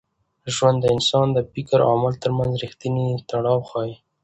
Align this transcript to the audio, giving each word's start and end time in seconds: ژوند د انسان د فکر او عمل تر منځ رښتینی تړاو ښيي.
ژوند 0.55 0.77
د 0.81 0.85
انسان 0.95 1.27
د 1.33 1.37
فکر 1.51 1.77
او 1.83 1.89
عمل 1.95 2.13
تر 2.23 2.31
منځ 2.37 2.51
رښتینی 2.63 3.07
تړاو 3.29 3.59
ښيي. 3.69 3.93